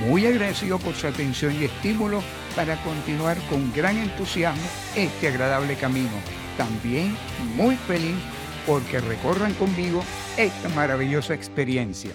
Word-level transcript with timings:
muy 0.00 0.26
agradecido 0.26 0.78
por 0.78 0.94
su 0.94 1.06
atención 1.06 1.54
y 1.54 1.64
estímulo 1.64 2.22
para 2.56 2.82
continuar 2.82 3.38
con 3.48 3.72
gran 3.72 3.96
entusiasmo 3.96 4.62
este 4.96 5.28
agradable 5.28 5.76
camino. 5.76 6.10
También 6.56 7.16
muy 7.56 7.76
feliz 7.76 8.16
porque 8.66 9.00
recorran 9.00 9.54
conmigo 9.54 10.02
esta 10.36 10.68
maravillosa 10.70 11.34
experiencia. 11.34 12.14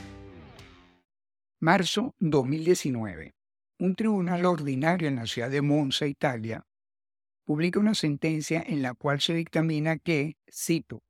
Marzo 1.60 2.16
2019. 2.20 3.34
Un 3.80 3.96
tribunal 3.96 4.46
ordinario 4.46 5.08
en 5.08 5.18
la 5.18 5.28
ciudad 5.28 5.50
de 5.50 5.62
Monza, 5.62 6.08
Italia, 6.08 6.66
publica 7.46 7.80
una 7.80 7.94
sentencia 7.94 8.64
en 8.66 8.82
la 8.82 8.94
cual 8.94 9.22
se 9.22 9.34
dictamina 9.34 9.98
que, 9.98 10.38
cito, 10.52 11.04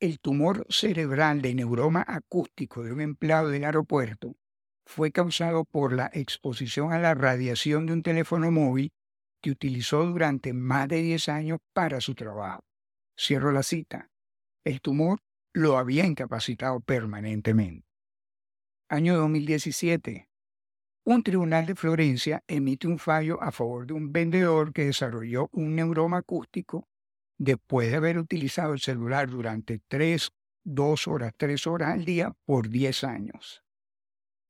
el 0.00 0.20
tumor 0.20 0.66
cerebral 0.68 1.40
de 1.40 1.54
neuroma 1.54 2.04
acústico 2.06 2.82
de 2.82 2.92
un 2.92 3.00
empleado 3.00 3.48
del 3.48 3.64
aeropuerto 3.64 4.36
fue 4.86 5.12
causado 5.12 5.64
por 5.64 5.92
la 5.92 6.10
exposición 6.12 6.92
a 6.92 6.98
la 6.98 7.14
radiación 7.14 7.86
de 7.86 7.92
un 7.94 8.02
teléfono 8.02 8.50
móvil 8.50 8.92
que 9.40 9.50
utilizó 9.50 10.04
durante 10.06 10.52
más 10.52 10.88
de 10.88 11.02
10 11.02 11.28
años 11.28 11.58
para 11.72 12.00
su 12.00 12.14
trabajo. 12.14 12.64
Cierro 13.18 13.52
la 13.52 13.62
cita. 13.62 14.10
El 14.64 14.80
tumor 14.80 15.20
lo 15.52 15.78
había 15.78 16.06
incapacitado 16.06 16.80
permanentemente. 16.80 17.86
Año 18.88 19.16
2017. 19.16 20.28
Un 21.06 21.22
tribunal 21.22 21.66
de 21.66 21.74
Florencia 21.74 22.42
emite 22.46 22.86
un 22.86 22.98
fallo 22.98 23.42
a 23.42 23.52
favor 23.52 23.86
de 23.86 23.92
un 23.92 24.12
vendedor 24.12 24.72
que 24.72 24.86
desarrolló 24.86 25.50
un 25.52 25.74
neuroma 25.74 26.18
acústico 26.18 26.88
después 27.36 27.90
de 27.90 27.96
haber 27.96 28.18
utilizado 28.18 28.72
el 28.72 28.80
celular 28.80 29.28
durante 29.28 29.80
3, 29.88 30.30
2 30.64 31.08
horas, 31.08 31.34
3 31.36 31.66
horas 31.66 31.92
al 31.92 32.04
día 32.04 32.34
por 32.46 32.68
10 32.68 33.04
años. 33.04 33.63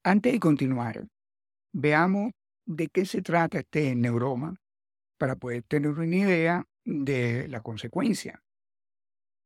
Antes 0.07 0.35
de 0.35 0.39
continuar, 0.39 1.07
veamos 1.73 2.33
de 2.67 2.89
qué 2.89 3.07
se 3.07 3.23
trata 3.23 3.61
este 3.61 3.95
neuroma 3.95 4.55
para 5.19 5.35
poder 5.37 5.63
tener 5.63 5.93
una 5.93 6.15
idea 6.15 6.65
de 6.85 7.49
la 7.49 7.63
consecuencia. 7.63 8.43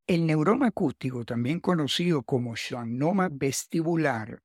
El 0.09 0.27
neuroma 0.27 0.67
acústico, 0.67 1.25
también 1.25 1.61
conocido 1.61 2.25
como 2.25 2.57
schwannoma 2.57 3.29
vestibular, 3.31 4.41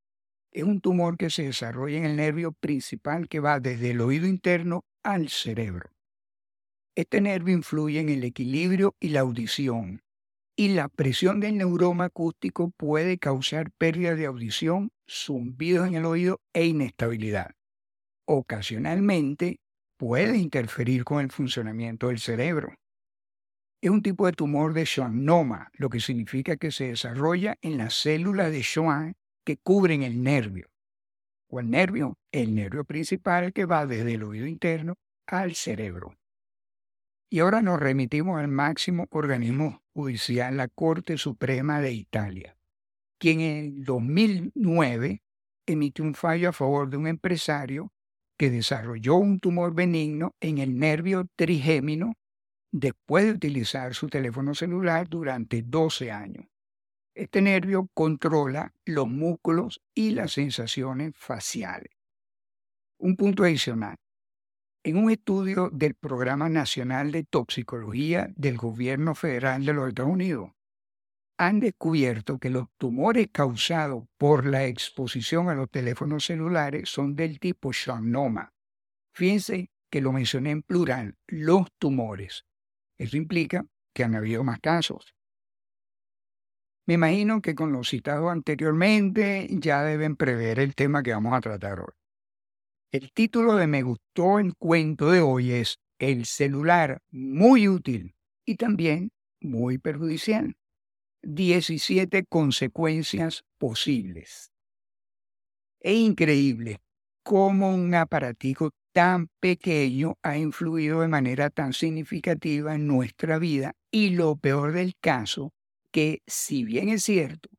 es 0.52 0.64
un 0.64 0.82
tumor 0.82 1.18
que 1.18 1.32
se 1.32 1.46
desarrolla 1.46 1.98
en 1.98 2.06
el 2.06 2.16
nervio 2.16 2.52
principal 2.52 3.28
que 3.28 3.40
va 3.40 3.60
desde 3.60 3.90
el 3.90 4.02
oído 4.02 4.28
interno 4.28 4.86
al 5.02 5.30
cerebro. 5.30 5.90
Este 6.96 7.22
nervio 7.22 7.56
influye 7.56 8.00
en 8.00 8.10
el 8.10 8.24
equilibrio 8.24 8.96
y 9.00 9.10
la 9.10 9.22
audición, 9.22 10.03
y 10.56 10.70
la 10.70 10.88
presión 10.88 11.40
del 11.40 11.58
neuroma 11.58 12.06
acústico 12.06 12.72
puede 12.78 13.18
causar 13.18 13.72
pérdida 13.72 14.16
de 14.16 14.26
audición, 14.26 14.92
zumbidos 15.10 15.88
en 15.88 15.96
el 15.96 16.06
oído 16.06 16.42
e 16.54 16.66
inestabilidad. 16.66 17.56
Ocasionalmente 18.26 19.60
puede 19.98 20.38
interferir 20.38 21.04
con 21.04 21.22
el 21.22 21.32
funcionamiento 21.32 22.08
del 22.08 22.20
cerebro. 22.20 22.76
Es 23.82 23.90
un 23.90 24.02
tipo 24.02 24.26
de 24.28 24.32
tumor 24.32 24.74
de 24.74 24.86
schwannoma, 24.86 25.70
lo 25.74 25.90
que 25.90 26.00
significa 26.00 26.56
que 26.56 26.72
se 26.72 26.88
desarrolla 26.88 27.58
en 27.62 27.78
las 27.78 27.96
células 27.96 28.52
de 28.52 28.62
Schwann 28.62 29.16
que 29.44 29.58
cubren 29.58 30.04
el 30.04 30.24
nervio. 30.24 30.70
El 31.50 31.70
nervio, 31.70 32.18
el 32.32 32.56
nervio 32.56 32.84
principal 32.86 33.54
que 33.54 33.66
va 33.66 33.86
desde 33.86 34.14
el 34.14 34.24
oído 34.24 34.48
interno 34.48 34.96
al 35.28 35.54
cerebro. 35.56 36.16
Y 37.34 37.40
ahora 37.40 37.64
nos 37.64 37.80
remitimos 37.80 38.40
al 38.40 38.48
máximo 38.48 39.08
organismo 39.10 39.82
judicial, 39.96 40.56
la 40.56 40.68
Corte 40.68 41.18
Suprema 41.18 41.82
de 41.82 41.92
Italia, 41.92 42.56
quien 43.18 43.40
en 43.40 43.58
el 43.58 43.84
2009 43.86 45.24
emitió 45.66 46.06
un 46.06 46.14
fallo 46.14 46.50
a 46.50 46.54
favor 46.54 46.92
de 46.92 46.98
un 46.98 47.08
empresario 47.08 47.92
que 48.38 48.52
desarrolló 48.52 49.16
un 49.16 49.40
tumor 49.40 49.74
benigno 49.74 50.36
en 50.42 50.60
el 50.60 50.78
nervio 50.78 51.26
trigémino 51.36 52.14
después 52.72 53.26
de 53.26 53.32
utilizar 53.32 53.96
su 53.96 54.10
teléfono 54.10 54.54
celular 54.54 55.10
durante 55.10 55.64
12 55.64 56.12
años. 56.12 56.46
Este 57.16 57.42
nervio 57.42 57.90
controla 57.96 58.76
los 58.86 59.08
músculos 59.08 59.82
y 59.96 60.12
las 60.12 60.34
sensaciones 60.34 61.14
faciales. 61.16 61.90
Un 63.00 63.16
punto 63.16 63.44
adicional. 63.44 63.98
En 64.86 64.98
un 64.98 65.10
estudio 65.10 65.70
del 65.70 65.96
Programa 65.96 66.50
Nacional 66.50 67.14
de 67.14 67.24
Toxicología 67.24 68.34
del 68.36 68.58
Gobierno 68.58 69.16
Federal 69.16 69.66
de 69.66 69.72
los 69.72 69.88
Estados 69.88 70.12
Unidos, 70.12 70.52
han 71.38 71.62
descubierto 71.62 72.38
que 72.38 72.50
los 72.50 72.68
tumores 72.78 73.30
causados 73.32 74.04
por 74.18 74.46
la 74.46 74.66
exposición 74.66 75.48
a 75.48 75.56
los 75.56 75.70
teléfonos 75.70 76.26
celulares 76.26 76.90
son 76.90 77.16
del 77.16 77.40
tipo 77.40 77.72
schwannoma. 77.72 78.54
Fíjense 79.16 79.72
que 79.90 80.02
lo 80.02 80.12
mencioné 80.12 80.52
en 80.52 80.64
plural, 80.64 81.16
los 81.28 81.72
tumores. 81.80 82.46
Eso 82.98 83.16
implica 83.16 83.66
que 83.96 84.04
han 84.04 84.16
habido 84.16 84.44
más 84.44 84.60
casos. 84.60 85.16
Me 86.86 86.96
imagino 86.96 87.42
que 87.42 87.56
con 87.56 87.72
lo 87.72 87.86
citado 87.86 88.30
anteriormente 88.30 89.48
ya 89.50 89.82
deben 89.84 90.18
prever 90.18 90.60
el 90.60 90.76
tema 90.76 91.04
que 91.04 91.14
vamos 91.14 91.34
a 91.34 91.40
tratar 91.40 91.80
hoy. 91.80 92.03
El 92.94 93.12
título 93.12 93.56
de 93.56 93.66
Me 93.66 93.82
gustó 93.82 94.38
el 94.38 94.56
cuento 94.56 95.10
de 95.10 95.20
hoy 95.20 95.50
es 95.50 95.80
El 95.98 96.26
celular 96.26 97.02
muy 97.10 97.68
útil 97.68 98.14
y 98.46 98.56
también 98.56 99.12
muy 99.42 99.80
perjudicial. 99.80 100.56
17 101.24 102.24
consecuencias 102.26 103.46
posibles. 103.58 104.52
Es 105.80 105.96
increíble 105.96 106.82
cómo 107.24 107.74
un 107.74 107.96
aparatico 107.96 108.70
tan 108.92 109.28
pequeño 109.40 110.20
ha 110.22 110.38
influido 110.38 111.02
de 111.02 111.08
manera 111.08 111.50
tan 111.50 111.74
significativa 111.74 112.76
en 112.76 112.86
nuestra 112.86 113.40
vida 113.40 113.74
y 113.90 114.12
lo 114.12 114.36
peor 114.36 114.72
del 114.72 114.94
caso, 115.02 115.52
que 115.92 116.22
si 116.28 116.64
bien 116.64 116.90
es 116.90 117.02
cierto 117.02 117.50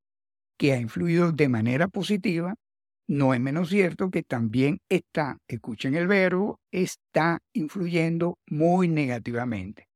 que 0.57 0.75
ha 0.75 0.81
influido 0.81 1.33
de 1.33 1.49
manera 1.49 1.89
positiva, 1.89 2.55
no 3.07 3.35
es 3.35 3.41
menos 3.41 3.69
cierto 3.69 4.11
que 4.11 4.23
también 4.23 4.81
está, 4.89 5.39
escuchen 5.47 5.95
el 5.95 6.07
verbo, 6.07 6.61
está 6.71 7.41
influyendo 7.53 8.39
muy 8.49 8.89
negativamente. 8.89 9.89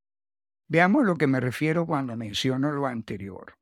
Veamos 0.69 1.07
lo 1.07 1.17
que 1.17 1.27
me 1.27 1.41
refiero 1.41 1.87
cuando 1.87 2.17
menciono 2.17 2.71
lo 2.73 2.87
anterior. 2.87 3.55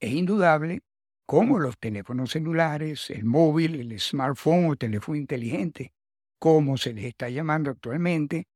Es 0.00 0.12
indudable 0.12 0.80
cómo 1.26 1.58
los 1.58 1.78
teléfonos 1.78 2.30
celulares, 2.30 3.10
el 3.10 3.24
móvil, 3.24 3.80
el 3.80 3.98
smartphone 3.98 4.66
o 4.70 4.76
teléfono 4.76 5.18
inteligente, 5.18 5.92
como 6.38 6.76
se 6.76 6.94
les 6.94 7.06
está 7.06 7.28
llamando 7.28 7.70
actualmente, 7.70 8.46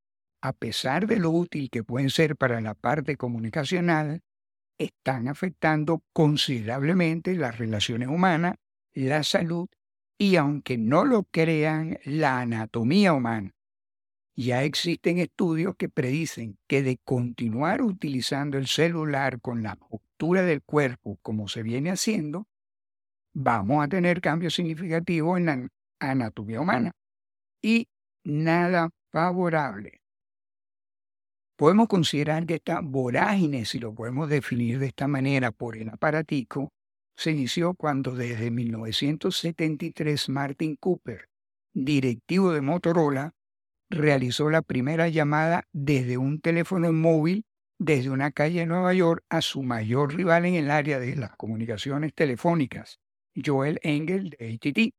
a 0.40 0.52
pesar 0.52 1.06
de 1.06 1.18
lo 1.18 1.30
útil 1.30 1.70
que 1.70 1.82
pueden 1.82 2.10
ser 2.10 2.36
para 2.36 2.60
la 2.60 2.74
parte 2.74 3.16
comunicacional, 3.16 4.20
están 4.78 5.28
afectando 5.28 6.02
considerablemente 6.12 7.34
las 7.34 7.58
relaciones 7.58 8.08
humanas 8.08 8.56
la 8.94 9.22
salud 9.22 9.68
y, 10.18 10.36
aunque 10.36 10.78
no 10.78 11.04
lo 11.04 11.24
crean, 11.24 11.98
la 12.04 12.40
anatomía 12.40 13.12
humana. 13.12 13.52
Ya 14.36 14.64
existen 14.64 15.18
estudios 15.18 15.76
que 15.76 15.88
predicen 15.88 16.58
que 16.66 16.82
de 16.82 16.98
continuar 17.04 17.82
utilizando 17.82 18.58
el 18.58 18.66
celular 18.66 19.40
con 19.40 19.62
la 19.62 19.76
postura 19.76 20.42
del 20.42 20.62
cuerpo 20.62 21.18
como 21.22 21.46
se 21.46 21.62
viene 21.62 21.90
haciendo, 21.90 22.48
vamos 23.32 23.84
a 23.84 23.88
tener 23.88 24.20
cambios 24.20 24.54
significativos 24.54 25.38
en 25.38 25.46
la 25.46 25.68
anatomía 26.00 26.60
humana 26.60 26.92
y 27.62 27.88
nada 28.24 28.90
favorable. 29.12 30.00
Podemos 31.56 31.86
considerar 31.86 32.46
que 32.46 32.54
esta 32.54 32.80
vorágine, 32.80 33.64
si 33.64 33.78
lo 33.78 33.94
podemos 33.94 34.28
definir 34.28 34.80
de 34.80 34.86
esta 34.86 35.06
manera 35.06 35.52
por 35.52 35.76
el 35.76 35.88
aparatico, 35.88 36.72
se 37.16 37.30
inició 37.30 37.74
cuando 37.74 38.12
desde 38.12 38.50
1973 38.50 40.28
Martin 40.28 40.76
Cooper, 40.76 41.28
directivo 41.72 42.52
de 42.52 42.60
Motorola, 42.60 43.34
realizó 43.90 44.50
la 44.50 44.62
primera 44.62 45.08
llamada 45.08 45.68
desde 45.72 46.18
un 46.18 46.40
teléfono 46.40 46.92
móvil 46.92 47.44
desde 47.78 48.10
una 48.10 48.30
calle 48.30 48.60
de 48.60 48.66
Nueva 48.66 48.94
York 48.94 49.24
a 49.28 49.40
su 49.40 49.62
mayor 49.62 50.14
rival 50.14 50.46
en 50.46 50.54
el 50.54 50.70
área 50.70 50.98
de 50.98 51.16
las 51.16 51.36
comunicaciones 51.36 52.14
telefónicas, 52.14 52.98
Joel 53.34 53.78
Engel 53.82 54.30
de 54.30 54.54
ATT. 54.54 54.94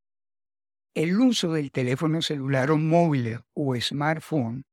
el 0.94 1.20
uso 1.20 1.54
del 1.54 1.72
teléfono 1.72 2.22
celular 2.22 2.72
o 2.72 2.78
móvil 2.78 3.40
o 3.54 3.76
smartphone 3.76 4.64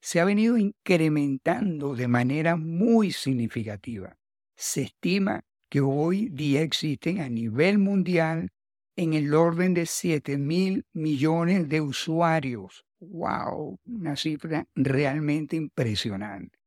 se 0.00 0.20
ha 0.20 0.24
venido 0.24 0.56
incrementando 0.56 1.94
de 1.94 2.08
manera 2.08 2.56
muy 2.56 3.12
significativa. 3.12 4.16
Se 4.56 4.82
estima 4.82 5.42
que 5.68 5.80
hoy 5.80 6.28
día 6.30 6.62
existen 6.62 7.20
a 7.20 7.28
nivel 7.28 7.78
mundial 7.78 8.50
en 8.96 9.12
el 9.12 9.32
orden 9.34 9.74
de 9.74 9.86
7 9.86 10.38
mil 10.38 10.84
millones 10.92 11.68
de 11.68 11.80
usuarios. 11.80 12.84
¡Wow! 13.00 13.78
Una 13.86 14.16
cifra 14.16 14.66
realmente 14.74 15.56
impresionante. 15.56 16.58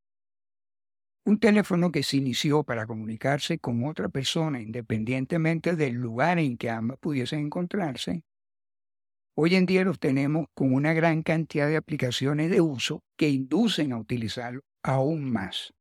Un 1.25 1.39
teléfono 1.39 1.91
que 1.91 2.03
se 2.03 2.17
inició 2.17 2.63
para 2.63 2.87
comunicarse 2.87 3.59
con 3.59 3.83
otra 3.85 4.09
persona 4.09 4.61
independientemente 4.61 5.75
del 5.75 5.95
lugar 5.95 6.39
en 6.39 6.57
que 6.57 6.69
ambas 6.69 6.97
pudiesen 6.99 7.41
encontrarse, 7.41 8.23
hoy 9.35 9.55
en 9.55 9.65
día 9.65 9.83
los 9.83 9.99
tenemos 9.99 10.47
con 10.53 10.73
una 10.73 10.93
gran 10.93 11.21
cantidad 11.21 11.67
de 11.67 11.77
aplicaciones 11.77 12.49
de 12.49 12.61
uso 12.61 13.03
que 13.17 13.29
inducen 13.29 13.91
a 13.91 13.97
utilizarlo 13.97 14.61
aún 14.83 15.31
más. 15.31 15.73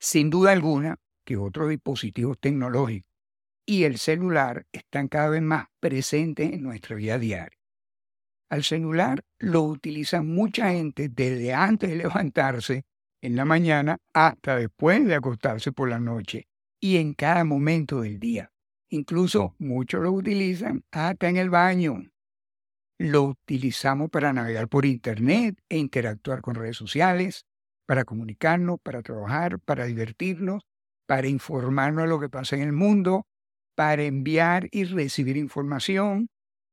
Sin 0.00 0.30
duda 0.30 0.52
alguna 0.52 0.96
que 1.28 1.36
otros 1.36 1.68
dispositivos 1.68 2.38
tecnológicos 2.40 3.12
y 3.66 3.84
el 3.84 3.98
celular 3.98 4.66
están 4.72 5.08
cada 5.08 5.28
vez 5.28 5.42
más 5.42 5.66
presentes 5.78 6.54
en 6.54 6.62
nuestra 6.62 6.96
vida 6.96 7.18
diaria. 7.18 7.58
Al 8.48 8.64
celular 8.64 9.22
lo 9.38 9.64
utiliza 9.64 10.22
mucha 10.22 10.70
gente 10.70 11.10
desde 11.10 11.52
antes 11.52 11.90
de 11.90 11.96
levantarse 11.96 12.86
en 13.20 13.36
la 13.36 13.44
mañana 13.44 13.98
hasta 14.14 14.56
después 14.56 15.04
de 15.04 15.16
acostarse 15.16 15.70
por 15.70 15.90
la 15.90 16.00
noche 16.00 16.48
y 16.80 16.96
en 16.96 17.12
cada 17.12 17.44
momento 17.44 18.00
del 18.00 18.18
día. 18.18 18.50
Incluso 18.88 19.54
muchos 19.58 20.02
lo 20.02 20.12
utilizan 20.12 20.82
hasta 20.90 21.28
en 21.28 21.36
el 21.36 21.50
baño. 21.50 22.10
Lo 22.96 23.24
utilizamos 23.24 24.08
para 24.08 24.32
navegar 24.32 24.68
por 24.68 24.86
Internet 24.86 25.60
e 25.68 25.76
interactuar 25.76 26.40
con 26.40 26.54
redes 26.54 26.78
sociales, 26.78 27.44
para 27.84 28.06
comunicarnos, 28.06 28.80
para 28.82 29.02
trabajar, 29.02 29.58
para 29.60 29.84
divertirnos, 29.84 30.62
para 31.08 31.26
informarnos 31.26 32.04
de 32.04 32.10
lo 32.10 32.20
que 32.20 32.28
pasa 32.28 32.54
en 32.54 32.62
el 32.62 32.72
mundo, 32.72 33.26
para 33.74 34.04
enviar 34.04 34.68
y 34.70 34.84
recibir 34.84 35.38
información, 35.38 36.28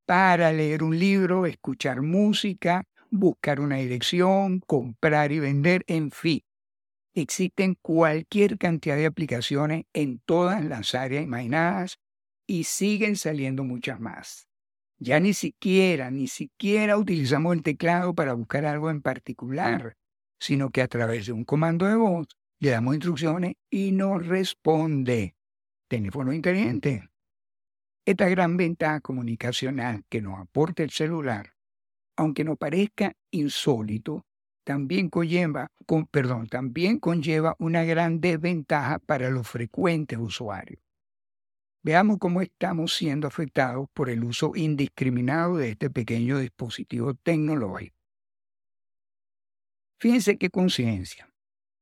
para 0.05 0.51
leer 0.51 0.83
un 0.83 0.99
libro, 0.99 1.45
escuchar 1.45 2.01
música, 2.01 2.83
buscar 3.09 3.61
una 3.61 3.77
dirección, 3.77 4.59
comprar 4.59 5.31
y 5.31 5.39
vender, 5.39 5.85
en 5.87 6.11
fin. 6.11 6.41
Existen 7.13 7.77
cualquier 7.81 8.57
cantidad 8.57 8.97
de 8.97 9.05
aplicaciones 9.05 9.85
en 9.93 10.19
todas 10.25 10.61
las 10.65 10.95
áreas 10.95 11.23
imaginadas 11.23 11.97
y 12.45 12.65
siguen 12.65 13.15
saliendo 13.15 13.63
muchas 13.63 14.01
más. 14.01 14.49
Ya 14.99 15.21
ni 15.21 15.33
siquiera, 15.33 16.11
ni 16.11 16.27
siquiera 16.27 16.97
utilizamos 16.97 17.55
el 17.55 17.63
teclado 17.63 18.13
para 18.13 18.33
buscar 18.33 18.65
algo 18.65 18.89
en 18.89 19.01
particular, 19.01 19.95
sino 20.41 20.71
que 20.71 20.81
a 20.81 20.89
través 20.89 21.25
de 21.25 21.31
un 21.31 21.45
comando 21.45 21.85
de 21.85 21.95
voz 21.95 22.27
le 22.59 22.69
damos 22.69 22.95
instrucciones 22.95 23.55
y 23.69 23.91
nos 23.91 24.25
responde 24.25 25.35
teléfono 25.87 26.33
inteligente. 26.33 27.09
Esta 28.05 28.29
gran 28.29 28.57
ventaja 28.57 29.01
comunicacional 29.01 30.03
que 30.09 30.21
nos 30.21 30.39
aporta 30.39 30.83
el 30.83 30.91
celular, 30.91 31.53
aunque 32.15 32.43
nos 32.43 32.57
parezca 32.57 33.15
insólito, 33.31 34.25
también 34.63 35.09
conlleva, 35.09 35.71
perdón, 36.11 36.47
también 36.47 36.99
conlleva 36.99 37.55
una 37.59 37.83
gran 37.83 38.19
desventaja 38.19 38.99
para 38.99 39.29
los 39.29 39.47
frecuentes 39.47 40.17
usuarios. 40.17 40.81
Veamos 41.83 42.17
cómo 42.17 42.41
estamos 42.41 42.95
siendo 42.95 43.27
afectados 43.27 43.87
por 43.93 44.09
el 44.09 44.23
uso 44.23 44.53
indiscriminado 44.55 45.57
de 45.57 45.69
este 45.69 45.91
pequeño 45.91 46.39
dispositivo 46.39 47.13
tecnológico. 47.13 47.95
Fíjense 49.99 50.37
qué 50.37 50.49
conciencia. 50.49 51.29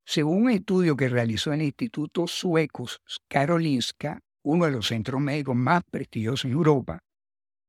Según 0.06 0.44
un 0.44 0.50
estudio 0.50 0.98
que 0.98 1.08
realizó 1.08 1.54
el 1.54 1.62
Instituto 1.62 2.28
Sueco 2.28 2.86
Karolinska, 3.30 4.20
uno 4.44 4.66
de 4.66 4.72
los 4.72 4.88
centros 4.88 5.22
médicos 5.22 5.56
más 5.56 5.84
prestigiosos 5.90 6.46
en 6.46 6.52
Europa, 6.52 7.00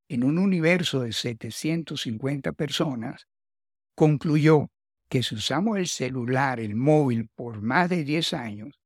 en 0.09 0.25
un 0.25 0.39
universo 0.39 1.01
de 1.01 1.13
750 1.13 2.53
personas, 2.53 3.29
concluyó 3.95 4.69
que 5.09 5.23
si 5.23 5.37
usamos 5.37 5.79
el 5.79 5.87
celular, 5.87 6.59
el 6.59 6.75
móvil, 6.75 7.29
por 7.37 7.63
más 7.63 7.89
de 7.89 8.03
10 8.03 8.33
años, 8.35 8.81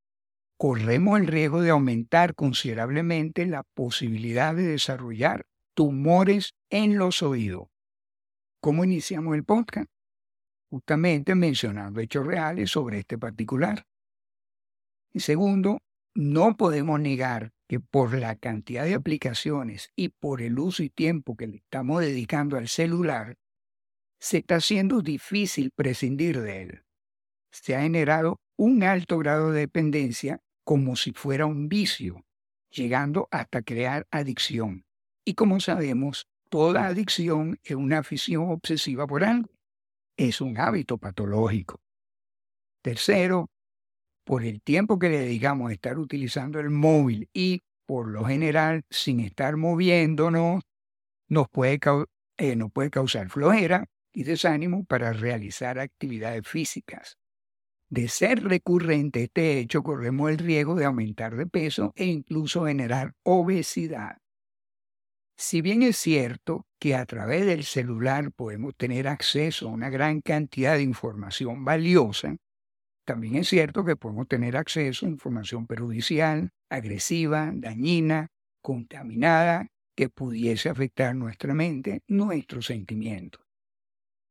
corremos 0.58 1.18
el 1.18 1.26
riesgo 1.26 1.62
de 1.62 1.70
aumentar 1.70 2.34
considerablemente 2.34 3.46
la 3.46 3.62
posibilidad 3.62 4.54
de 4.54 4.64
desarrollar 4.64 5.46
tumores 5.74 6.54
en 6.68 6.98
los 6.98 7.22
oídos. 7.22 7.68
¿Cómo 8.60 8.84
iniciamos 8.84 9.36
el 9.36 9.44
podcast? 9.44 9.88
Justamente 10.70 11.34
mencionando 11.34 12.00
hechos 12.00 12.26
reales 12.26 12.70
sobre 12.70 13.00
este 13.00 13.18
particular. 13.18 13.86
Y 15.12 15.20
segundo, 15.20 15.78
no 16.14 16.56
podemos 16.56 17.00
negar 17.00 17.52
que 17.68 17.80
por 17.80 18.16
la 18.18 18.36
cantidad 18.36 18.84
de 18.84 18.94
aplicaciones 18.94 19.90
y 19.94 20.08
por 20.08 20.42
el 20.42 20.58
uso 20.58 20.82
y 20.82 20.90
tiempo 20.90 21.36
que 21.36 21.46
le 21.46 21.56
estamos 21.58 22.00
dedicando 22.00 22.56
al 22.56 22.68
celular, 22.68 23.36
se 24.18 24.38
está 24.38 24.56
haciendo 24.56 25.00
difícil 25.00 25.70
prescindir 25.74 26.40
de 26.40 26.62
él. 26.62 26.82
Se 27.50 27.76
ha 27.76 27.82
generado 27.82 28.40
un 28.56 28.82
alto 28.82 29.18
grado 29.18 29.52
de 29.52 29.60
dependencia 29.60 30.40
como 30.64 30.96
si 30.96 31.12
fuera 31.12 31.46
un 31.46 31.68
vicio, 31.68 32.24
llegando 32.70 33.28
hasta 33.30 33.62
crear 33.62 34.06
adicción. 34.10 34.84
Y 35.24 35.34
como 35.34 35.60
sabemos, 35.60 36.26
toda 36.48 36.86
adicción 36.86 37.58
es 37.62 37.76
una 37.76 37.98
afición 37.98 38.50
obsesiva 38.50 39.06
por 39.06 39.24
algo 39.24 39.57
es 40.18 40.42
un 40.42 40.58
hábito 40.58 40.98
patológico. 40.98 41.80
Tercero, 42.82 43.48
por 44.24 44.44
el 44.44 44.60
tiempo 44.60 44.98
que 44.98 45.08
le 45.08 45.20
dedicamos 45.20 45.70
a 45.70 45.72
estar 45.72 45.98
utilizando 45.98 46.60
el 46.60 46.68
móvil 46.68 47.30
y 47.32 47.62
por 47.86 48.08
lo 48.08 48.24
general 48.26 48.82
sin 48.90 49.20
estar 49.20 49.56
moviéndonos, 49.56 50.62
nos 51.28 51.48
puede, 51.48 51.80
eh, 52.36 52.56
puede 52.72 52.90
causar 52.90 53.30
flojera 53.30 53.86
y 54.12 54.24
desánimo 54.24 54.84
para 54.84 55.12
realizar 55.12 55.78
actividades 55.78 56.46
físicas. 56.46 57.16
De 57.88 58.08
ser 58.08 58.42
recurrente 58.44 59.22
este 59.22 59.58
hecho, 59.58 59.82
corremos 59.82 60.30
el 60.30 60.38
riesgo 60.38 60.74
de 60.74 60.84
aumentar 60.84 61.36
de 61.36 61.46
peso 61.46 61.92
e 61.96 62.04
incluso 62.04 62.66
generar 62.66 63.14
obesidad. 63.22 64.18
Si 65.40 65.62
bien 65.62 65.84
es 65.84 65.96
cierto 65.96 66.66
que 66.80 66.96
a 66.96 67.06
través 67.06 67.46
del 67.46 67.62
celular 67.62 68.32
podemos 68.32 68.74
tener 68.76 69.06
acceso 69.06 69.68
a 69.68 69.72
una 69.72 69.88
gran 69.88 70.20
cantidad 70.20 70.74
de 70.74 70.82
información 70.82 71.64
valiosa, 71.64 72.36
también 73.06 73.36
es 73.36 73.48
cierto 73.48 73.84
que 73.84 73.94
podemos 73.94 74.26
tener 74.26 74.56
acceso 74.56 75.06
a 75.06 75.10
información 75.10 75.68
perjudicial, 75.68 76.50
agresiva, 76.68 77.52
dañina, 77.54 78.26
contaminada, 78.60 79.68
que 79.96 80.08
pudiese 80.08 80.70
afectar 80.70 81.14
nuestra 81.14 81.54
mente, 81.54 82.02
nuestros 82.08 82.66
sentimientos. 82.66 83.40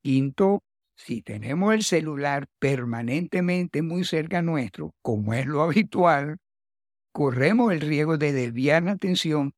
Quinto, 0.04 0.62
si 0.98 1.22
tenemos 1.22 1.74
el 1.74 1.84
celular 1.84 2.48
permanentemente 2.60 3.82
muy 3.82 4.04
cerca 4.04 4.42
nuestro, 4.42 4.92
como 5.02 5.34
es 5.34 5.46
lo 5.46 5.62
habitual, 5.62 6.38
corremos 7.14 7.72
el 7.72 7.80
riesgo 7.80 8.18
de 8.18 8.34
desviar 8.34 8.84
la 8.84 8.92
atención 8.92 9.54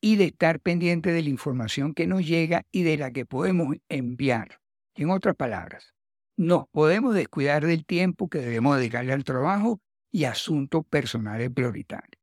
y 0.00 0.16
de 0.16 0.26
estar 0.26 0.60
pendiente 0.60 1.12
de 1.12 1.22
la 1.22 1.28
información 1.28 1.94
que 1.94 2.06
nos 2.06 2.26
llega 2.26 2.64
y 2.72 2.82
de 2.82 2.96
la 2.96 3.10
que 3.10 3.26
podemos 3.26 3.76
enviar. 3.88 4.60
En 4.94 5.10
otras 5.10 5.36
palabras, 5.36 5.94
nos 6.36 6.68
podemos 6.68 7.14
descuidar 7.14 7.66
del 7.66 7.84
tiempo 7.84 8.28
que 8.28 8.38
debemos 8.38 8.76
dedicarle 8.76 9.12
al 9.12 9.24
trabajo 9.24 9.80
y 10.10 10.24
asuntos 10.24 10.84
personales 10.86 11.50
prioritarios. 11.50 12.20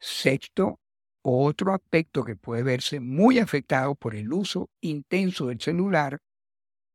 Sexto, 0.00 0.80
otro 1.22 1.74
aspecto 1.74 2.24
que 2.24 2.36
puede 2.36 2.62
verse 2.62 3.00
muy 3.00 3.38
afectado 3.38 3.94
por 3.94 4.14
el 4.14 4.32
uso 4.32 4.70
intenso 4.80 5.48
del 5.48 5.60
celular 5.60 6.20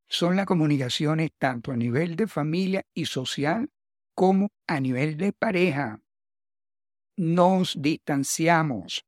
son 0.08 0.36
las 0.36 0.46
comunicaciones 0.46 1.32
tanto 1.38 1.72
a 1.72 1.76
nivel 1.76 2.16
de 2.16 2.28
familia 2.28 2.86
y 2.94 3.06
social 3.06 3.70
como 4.16 4.50
a 4.68 4.80
nivel 4.80 5.18
de 5.18 5.34
pareja. 5.34 6.02
Nos 7.16 7.82
distanciamos, 7.82 9.06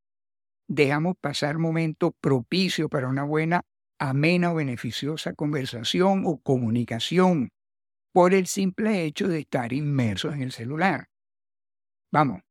dejamos 0.68 1.16
pasar 1.20 1.58
momentos 1.58 2.12
propicios 2.20 2.90
para 2.90 3.08
una 3.08 3.24
buena, 3.24 3.62
amena 4.00 4.52
o 4.52 4.56
beneficiosa 4.56 5.34
conversación 5.34 6.24
o 6.26 6.40
comunicación 6.40 7.50
por 8.14 8.34
el 8.34 8.48
simple 8.48 9.04
hecho 9.04 9.28
de 9.28 9.40
estar 9.40 9.74
inmersos 9.74 10.36
en 10.36 10.42
el 10.42 10.52
celular. 10.52 11.08
Vamos, 12.12 12.42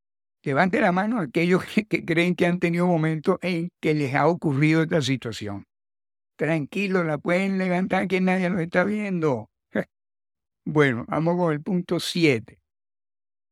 levante 0.42 0.80
la 0.80 0.92
mano 0.92 1.20
aquellos 1.20 1.64
que, 1.88 2.04
creen 2.04 2.34
que 2.34 2.46
han 2.46 2.58
tenido 2.58 2.86
momentos 2.86 3.38
en 3.42 3.70
que 3.80 3.94
les 3.94 4.14
ha 4.14 4.26
ocurrido 4.26 4.82
esta 4.82 5.00
situación. 5.00 5.64
Tranquilo, 6.36 7.04
la 7.04 7.18
pueden 7.18 7.58
levantar 7.58 8.08
que 8.08 8.20
nadie 8.20 8.50
lo 8.50 8.60
está 8.60 8.84
viendo. 8.84 9.48
Bueno, 10.66 11.04
vamos 11.08 11.36
con 11.36 11.52
el 11.52 11.62
punto 11.62 12.00
7. 12.00 12.58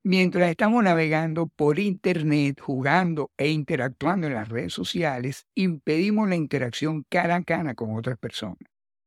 Mientras 0.04 0.50
estamos 0.50 0.82
navegando 0.82 1.46
por 1.46 1.78
Internet, 1.78 2.60
jugando 2.60 3.30
e 3.36 3.50
interactuando 3.50 4.26
en 4.26 4.34
las 4.34 4.48
redes 4.48 4.72
sociales, 4.72 5.46
impedimos 5.54 6.28
la 6.28 6.34
interacción 6.34 7.04
cara 7.08 7.36
a 7.36 7.44
cara 7.44 7.74
con 7.74 7.94
otras 7.94 8.18
personas, 8.18 8.58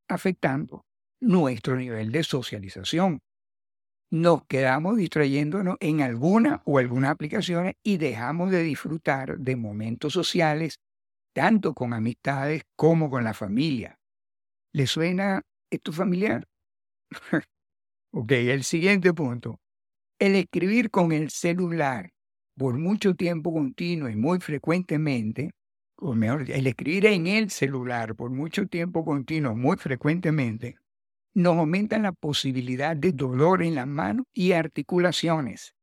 afectando 0.07 0.85
nuestro 1.21 1.75
nivel 1.75 2.13
de 2.13 2.23
socialización. 2.23 3.19
Nos 4.09 4.45
quedamos 4.45 4.95
distrayéndonos 4.95 5.75
en 5.81 5.99
alguna 5.99 6.61
o 6.63 6.77
algunas 6.77 7.11
aplicaciones 7.11 7.73
y 7.83 7.97
dejamos 7.97 8.51
de 8.51 8.63
disfrutar 8.63 9.37
de 9.37 9.57
momentos 9.57 10.13
sociales, 10.13 10.79
tanto 11.33 11.73
con 11.73 11.93
amistades 11.93 12.63
como 12.77 13.09
con 13.09 13.25
la 13.25 13.33
familia. 13.33 13.97
¿Le 14.73 14.87
suena 14.87 15.41
esto 15.69 15.91
familiar? 15.91 16.47
ok, 18.13 18.31
el 18.31 18.63
siguiente 18.63 19.13
punto. 19.13 19.59
El 20.17 20.35
escribir 20.35 20.91
con 20.91 21.11
el 21.11 21.29
celular 21.29 22.13
por 22.57 22.77
mucho 22.77 23.15
tiempo 23.15 23.51
continuo 23.53 24.07
y 24.07 24.15
muy 24.15 24.39
frecuentemente, 24.39 25.51
o 25.97 26.13
mejor, 26.13 26.49
el 26.49 26.67
escribir 26.67 27.07
en 27.07 27.27
el 27.27 27.49
celular 27.49 28.15
por 28.15 28.29
mucho 28.29 28.65
tiempo 28.67 29.03
continuo, 29.03 29.57
muy 29.57 29.75
frecuentemente, 29.75 30.77
nos 31.33 31.57
aumenta 31.57 31.99
la 31.99 32.13
posibilidad 32.13 32.95
de 32.95 33.11
dolor 33.11 33.61
en 33.61 33.75
las 33.75 33.87
manos 33.87 34.25
y 34.33 34.53
articulaciones. 34.53 35.75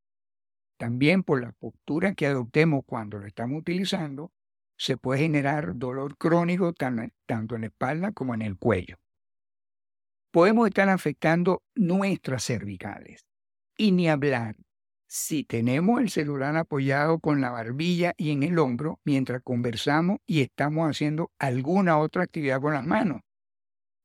También 0.79 1.21
por 1.21 1.39
la 1.39 1.51
postura 1.51 2.15
que 2.15 2.25
adoptemos 2.25 2.81
cuando 2.87 3.19
lo 3.19 3.27
estamos 3.27 3.59
utilizando, 3.59 4.31
se 4.75 4.97
puede 4.97 5.21
generar 5.21 5.77
dolor 5.77 6.17
crónico 6.17 6.73
tanto 6.73 7.55
en 7.55 7.61
la 7.61 7.67
espalda 7.67 8.11
como 8.13 8.33
en 8.33 8.41
el 8.41 8.57
cuello. 8.57 8.97
Podemos 10.31 10.67
estar 10.67 10.89
afectando 10.89 11.61
nuestras 11.75 12.43
cervicales. 12.43 13.27
Y 13.77 13.91
ni 13.91 14.09
hablar 14.09 14.55
si 15.15 15.43
tenemos 15.43 16.01
el 16.01 16.09
celular 16.09 16.57
apoyado 16.57 17.19
con 17.19 17.39
la 17.39 17.51
barbilla 17.51 18.15
y 18.17 18.31
en 18.31 18.41
el 18.41 18.57
hombro 18.57 18.99
mientras 19.03 19.43
conversamos 19.43 20.17
y 20.25 20.41
estamos 20.41 20.89
haciendo 20.89 21.31
alguna 21.37 21.99
otra 21.99 22.23
actividad 22.23 22.59
con 22.59 22.73
las 22.73 22.83
manos. 22.83 23.21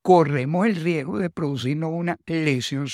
Corremos 0.02 0.66
el 0.66 0.76
riesgo 0.76 1.18
de 1.18 1.30
producirnos 1.30 1.92
una 1.94 2.18
lesión 2.26 2.86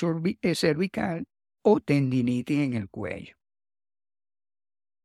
eh, 0.43 0.55
cervical 0.55 1.25
o 1.63 1.81
tendinitis 1.81 2.61
en 2.61 2.75
el 2.75 2.89
cuello. 2.89 3.35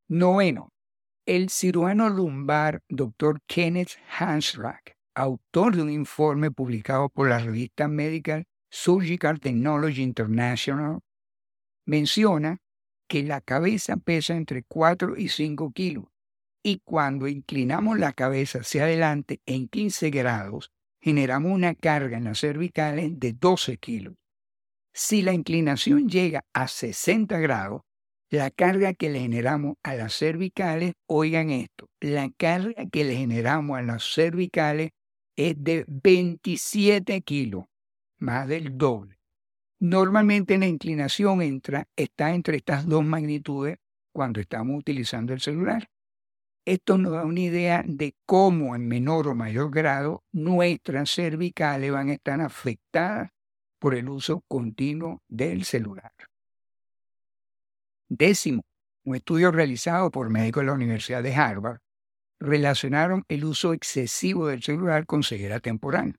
Noveno, 0.08 0.70
el 1.26 1.50
cirujano 1.50 2.10
lumbar 2.10 2.84
Dr. 2.90 3.40
Kenneth 3.48 3.98
Hansrack, 4.20 4.98
autor 5.16 5.76
de 5.76 5.82
un 5.82 5.90
informe 5.90 6.52
publicado 6.52 7.10
por 7.10 7.28
la 7.28 7.40
revista 7.40 7.88
Medical 7.88 8.46
Surgical 8.70 9.40
Technology 9.40 10.04
International, 10.04 11.00
menciona 11.89 12.62
que 13.08 13.24
la 13.24 13.41
cabeza 13.41 13.98
pesa 13.98 14.36
entre 14.36 14.63
4 14.63 15.17
y 15.17 15.29
5 15.29 15.72
kilos 15.72 16.05
y 16.63 16.81
cuando 16.86 17.27
inclinamos 17.27 17.98
la 17.98 18.13
cabeza 18.13 18.60
hacia 18.60 18.84
adelante 18.84 19.41
en 19.48 19.67
15 19.67 20.12
grados, 20.12 20.72
generamos 21.01 21.51
una 21.51 21.74
carga 21.74 22.17
en 22.17 22.25
las 22.25 22.39
cervicales 22.39 23.19
de 23.19 23.34
12 23.34 23.77
kilos. 23.77 24.15
Si 24.93 25.24
la 25.24 25.34
inclinación 25.34 26.10
llega 26.10 26.46
a 26.53 26.67
60 26.67 27.39
grados, 27.39 27.81
la 28.29 28.51
carga 28.51 28.93
que 28.93 29.10
le 29.10 29.22
generamos 29.22 29.77
a 29.81 29.96
las 29.96 30.13
cervicales, 30.13 30.93
oigan 31.08 31.50
esto, 31.50 31.88
la 32.00 32.29
carga 32.38 32.86
que 32.91 33.03
le 33.03 33.15
generamos 33.15 33.79
a 33.79 33.81
las 33.81 34.03
cervicales 34.03 34.91
es 35.36 35.55
de 35.58 35.86
27 35.88 37.22
kilos, 37.22 37.63
más 38.19 38.48
del 38.48 38.77
doble. 38.77 39.19
Normalmente 39.79 40.57
la 40.57 40.67
inclinación 40.67 41.41
entra, 41.41 41.88
está 41.95 42.33
entre 42.33 42.57
estas 42.57 42.86
dos 42.86 43.05
magnitudes 43.05 43.77
cuando 44.12 44.41
estamos 44.41 44.77
utilizando 44.77 45.33
el 45.33 45.39
celular. 45.39 45.89
Esto 46.65 46.98
nos 46.98 47.13
da 47.13 47.24
una 47.24 47.39
idea 47.39 47.83
de 47.88 48.15
cómo 48.25 48.75
en 48.75 48.88
menor 48.88 49.27
o 49.27 49.36
mayor 49.36 49.71
grado 49.71 50.24
nuestras 50.33 51.09
cervicales 51.09 51.91
van 51.91 52.09
a 52.09 52.13
estar 52.13 52.41
afectadas 52.41 53.31
por 53.79 53.95
el 53.95 54.09
uso 54.09 54.43
continuo 54.48 55.24
del 55.29 55.63
celular. 55.63 56.12
Décimo, 58.09 58.63
un 59.05 59.15
estudio 59.15 59.51
realizado 59.51 60.12
por 60.12 60.29
médicos 60.29 60.62
de 60.62 60.67
la 60.67 60.74
Universidad 60.74 61.24
de 61.24 61.33
Harvard 61.33 61.79
relacionaron 62.39 63.24
el 63.29 63.45
uso 63.45 63.74
excesivo 63.74 64.48
del 64.48 64.62
celular 64.62 65.05
con 65.05 65.24
ceguera 65.24 65.59
temporal. 65.59 66.15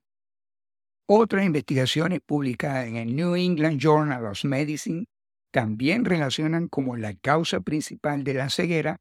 Otras 1.13 1.45
investigaciones 1.45 2.21
publicadas 2.25 2.87
en 2.87 2.95
el 2.95 3.13
New 3.13 3.35
England 3.35 3.81
Journal 3.81 4.25
of 4.27 4.45
Medicine 4.45 5.07
también 5.51 6.05
relacionan 6.05 6.69
como 6.69 6.95
la 6.95 7.13
causa 7.15 7.59
principal 7.59 8.23
de 8.23 8.35
la 8.35 8.49
ceguera 8.49 8.95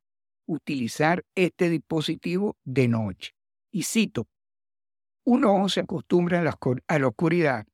utilizar 0.45 1.23
este 1.37 1.71
dispositivo 1.71 2.57
de 2.65 2.89
noche. 2.89 3.31
Y 3.71 3.85
cito, 3.85 4.27
un 5.25 5.45
ojo 5.45 5.69
se 5.69 5.83
acostumbra 5.83 6.41
a 6.41 6.43
la, 6.43 6.59
a 6.89 6.99
la 6.99 7.07
oscuridad, 7.07 7.65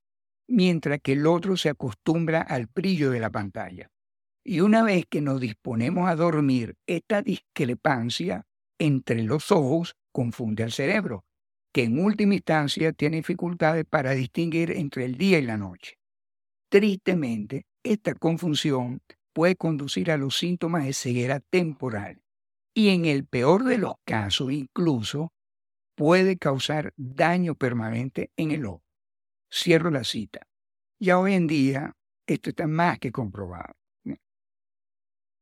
mientras 0.47 1.01
que 1.03 1.13
el 1.13 1.27
otro 1.27 1.57
se 1.57 1.71
acostumbra 1.71 2.43
al 2.43 2.67
brillo 2.67 3.11
de 3.11 3.21
la 3.21 3.31
pantalla. 3.31 3.89
Y 4.45 4.61
una 4.61 4.83
vez 4.83 5.07
que 5.09 5.23
nos 5.23 5.41
disponemos 5.41 6.11
a 6.11 6.15
dormir, 6.15 6.77
esta 6.87 7.23
discrepancia 7.23 8.45
entre 8.79 9.23
los 9.23 9.51
ojos 9.51 9.97
confunde 10.13 10.63
al 10.63 10.73
cerebro, 10.73 11.25
que 11.77 11.85
en 11.85 12.03
última 12.03 12.33
instancia 12.33 12.95
tiene 12.95 13.19
dificultades 13.19 13.85
para 13.85 14.13
distinguir 14.13 14.71
entre 14.71 15.05
el 15.05 15.19
día 15.19 15.39
y 15.39 15.43
la 15.43 15.59
noche. 15.59 15.99
Tristemente, 16.71 17.67
esta 17.83 18.15
confusión 18.15 19.03
puede 19.35 19.57
conducir 19.57 20.11
a 20.11 20.17
los 20.17 20.39
síntomas 20.39 20.87
de 20.87 20.95
ceguera 20.95 21.41
temporal 21.41 22.23
y 22.73 22.89
en 22.89 23.05
el 23.05 23.27
peor 23.27 23.65
de 23.65 23.77
los 23.77 23.97
casos 24.07 24.53
incluso 24.53 25.35
puede 25.95 26.39
causar 26.39 26.95
daño 26.97 27.55
permanente 27.55 28.31
en 28.39 28.53
el 28.53 28.65
ojo. 28.65 28.83
Cierro 29.53 29.91
la 29.91 30.05
cita. 30.05 30.49
Ya 30.99 31.19
hoy 31.19 31.35
en 31.35 31.47
día 31.47 31.93
esto 32.27 32.49
está 32.49 32.67
más 32.67 32.99
que 32.99 33.13
comprobado. 33.13 33.75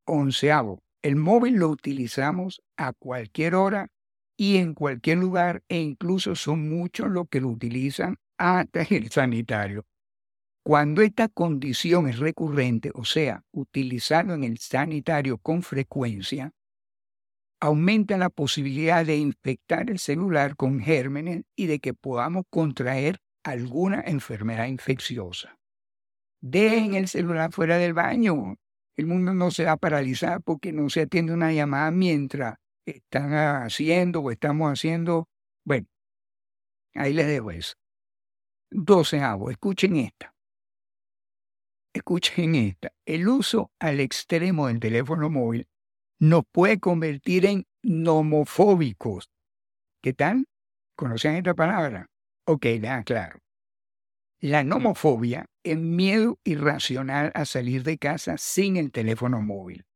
Onceavo, 0.05 0.83
el 1.01 1.15
móvil 1.15 1.55
lo 1.55 1.69
utilizamos 1.69 2.61
a 2.77 2.93
cualquier 2.93 3.55
hora 3.55 3.87
y 4.37 4.57
en 4.57 4.75
cualquier 4.75 5.19
lugar 5.19 5.63
e 5.69 5.81
incluso 5.81 6.35
son 6.35 6.69
muchos 6.69 7.09
los 7.09 7.29
que 7.29 7.41
lo 7.41 7.49
utilizan 7.49 8.17
hasta 8.39 8.83
el 8.83 9.11
sanitario. 9.11 9.87
Cuando 10.65 11.03
esta 11.03 11.29
condición 11.29 12.09
es 12.09 12.19
recurrente, 12.19 12.91
o 12.95 13.05
sea, 13.05 13.43
utilizarlo 13.53 14.35
en 14.35 14.45
el 14.45 14.59
sanitario 14.59 15.39
con 15.39 15.63
frecuencia, 15.63 16.53
aumenta 17.61 18.17
la 18.19 18.31
posibilidad 18.31 19.05
de 19.05 19.17
infectar 19.17 19.91
el 19.91 19.99
celular 19.99 20.57
con 20.57 20.81
gérmenes 20.81 21.45
y 21.57 21.67
de 21.67 21.81
que 21.81 21.95
podamos 21.95 22.45
contraer 22.51 23.19
alguna 23.45 24.03
enfermedad 24.07 24.67
infecciosa. 24.67 25.59
Dejen 26.41 26.95
el 26.95 27.09
celular 27.09 27.53
fuera 27.53 27.79
del 27.79 27.95
baño 27.95 28.57
el 28.97 29.07
mundo 29.07 29.35
no 29.35 29.51
se 29.51 29.65
va 29.65 29.73
a 29.73 29.77
paralizar 29.77 30.41
porque 30.43 30.73
no 30.73 30.89
se 30.89 31.03
atiende 31.03 31.33
una 31.33 31.53
llamada 31.53 31.91
mientras 31.91 32.57
están 32.87 33.33
haciendo 33.35 34.21
o 34.21 34.31
estamos 34.31 34.71
haciendo. 34.71 35.29
Bueno, 35.65 35.87
ahí 36.95 37.13
les 37.13 37.27
dejo 37.27 37.51
eso. 37.51 37.75
Doceavo, 38.71 39.51
escuchen 39.51 39.97
esta. 39.97 40.35
Escuchen 41.95 42.55
esta. 42.57 42.93
El 43.07 43.29
uso 43.29 43.71
al 43.79 44.01
extremo 44.01 44.67
del 44.67 44.81
teléfono 44.81 45.31
móvil 45.31 45.69
nos 46.21 46.43
puede 46.51 46.81
convertir 46.81 47.47
en 47.47 47.67
nomofóbicos. 47.83 49.31
¿Qué 50.03 50.13
tal? 50.13 50.47
¿Conocen 50.97 51.37
esta 51.37 51.55
palabra? 51.55 52.07
Ok, 52.47 52.67
ya, 52.81 53.03
claro. 53.05 53.39
La 54.41 54.63
nomofobia 54.63 55.47
es 55.65 55.79
miedo 55.79 56.39
irracional 56.45 57.33
a 57.35 57.47
salir 57.47 57.83
de 57.83 57.97
casa 57.97 58.37
sin 58.37 58.77
el 58.77 58.93
teléfono 58.93 59.41
móvil. 59.41 59.87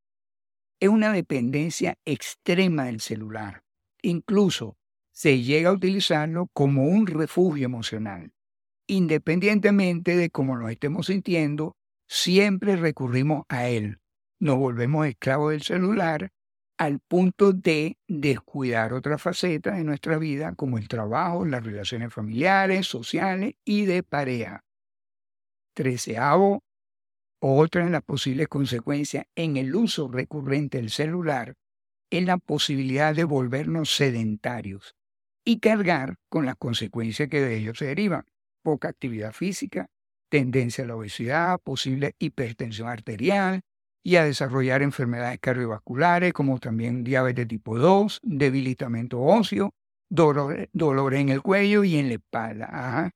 Es 0.81 0.89
una 0.89 1.13
dependencia 1.13 1.97
extrema 2.05 2.85
del 2.85 3.01
celular. 3.01 3.63
Incluso 4.03 4.77
se 5.13 5.43
llega 5.43 5.71
a 5.71 5.73
utilizarlo 5.73 6.49
como 6.53 6.85
un 6.85 7.07
refugio 7.07 7.65
emocional. 7.65 8.33
Independientemente 8.87 10.17
de 10.17 10.31
cómo 10.31 10.57
nos 10.57 10.71
estemos 10.71 11.07
sintiendo, 11.07 11.77
siempre 12.07 12.77
recurrimos 12.77 13.45
a 13.49 13.69
él. 13.69 13.99
Nos 14.41 14.57
volvemos 14.57 15.07
esclavos 15.07 15.51
del 15.51 15.63
celular 15.63 16.31
al 16.79 17.01
punto 17.01 17.53
de 17.53 17.99
descuidar 18.07 18.93
otras 18.93 19.21
facetas 19.21 19.77
de 19.77 19.85
nuestra 19.85 20.17
vida 20.17 20.55
como 20.55 20.79
el 20.79 20.87
trabajo, 20.87 21.45
las 21.45 21.65
relaciones 21.65 22.15
familiares, 22.15 22.87
sociales 22.87 23.55
y 23.65 23.85
de 23.85 24.05
pareja. 24.05 24.65
Treceavo, 25.75 26.63
otra 27.41 27.85
de 27.85 27.91
las 27.91 28.03
posibles 28.03 28.49
consecuencias 28.49 29.27
en 29.37 29.57
el 29.57 29.75
uso 29.75 30.09
recurrente 30.09 30.79
del 30.79 30.91
celular 30.91 31.55
es 32.11 32.25
la 32.25 32.39
posibilidad 32.39 33.15
de 33.15 33.25
volvernos 33.25 33.95
sedentarios 33.95 34.95
y 35.45 35.61
cargar 35.61 36.17
con 36.29 36.47
las 36.47 36.57
consecuencias 36.57 37.29
que 37.29 37.41
de 37.41 37.57
ello 37.57 37.75
se 37.75 37.87
derivan. 37.87 38.25
Poca 38.63 38.89
actividad 38.89 39.33
física, 39.33 39.87
tendencia 40.31 40.85
a 40.85 40.87
la 40.89 40.97
obesidad, 40.97 41.59
posible 41.61 42.15
hipertensión 42.19 42.89
arterial, 42.89 43.63
y 44.03 44.17
a 44.17 44.25
desarrollar 44.25 44.81
enfermedades 44.83 45.39
cardiovasculares 45.39 46.33
como 46.33 46.59
también 46.59 47.05
diabetes 47.05 47.47
tipo 47.47 47.79
2, 47.79 48.21
debilitamiento 48.23 49.21
óseo, 49.21 49.75
dolor, 50.09 50.69
dolor 50.73 51.15
en 51.15 51.29
el 51.29 51.43
cuello 51.43 51.85
y 51.85 51.97
en 51.97 52.09
la 52.09 52.15
espalda. 52.15 53.11